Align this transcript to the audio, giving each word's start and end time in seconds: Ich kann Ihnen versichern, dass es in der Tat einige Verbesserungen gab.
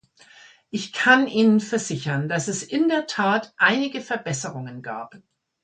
Ich 0.71 0.93
kann 0.93 1.27
Ihnen 1.27 1.59
versichern, 1.59 2.27
dass 2.27 2.47
es 2.47 2.63
in 2.63 2.89
der 2.89 3.05
Tat 3.05 3.53
einige 3.57 4.01
Verbesserungen 4.01 4.81
gab. 4.81 5.19